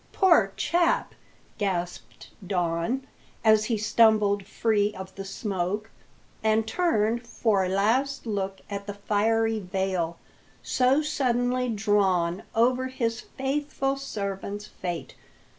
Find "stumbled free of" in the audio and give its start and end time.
3.77-5.13